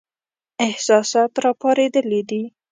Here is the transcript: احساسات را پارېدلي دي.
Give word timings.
احساسات 0.67 1.31
را 1.43 1.51
پارېدلي 1.61 2.21
دي. 2.29 2.43